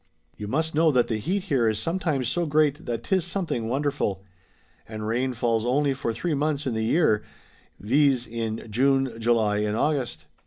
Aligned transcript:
'^] 0.01 0.03
You 0.35 0.47
must 0.47 0.73
know 0.73 0.91
that 0.93 1.09
the 1.09 1.17
heat 1.17 1.43
here 1.43 1.69
is 1.69 1.77
sometimes 1.77 2.27
so 2.27 2.47
great 2.47 2.87
that 2.87 3.03
'tis 3.03 3.23
something 3.23 3.67
wonderful. 3.69 4.23
And 4.87 5.07
rain 5.07 5.31
falls 5.33 5.63
only 5.63 5.93
for 5.93 6.11
three 6.11 6.33
months 6.33 6.65
in 6.65 6.73
the 6.73 6.81
year, 6.81 7.23
viz., 7.79 8.25
in 8.25 8.65
June, 8.71 9.13
July, 9.19 9.57
and 9.57 9.77
August. 9.77 10.25